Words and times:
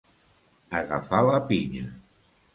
Agafar 0.79 1.21
la 1.29 1.37
pinya. 1.53 1.87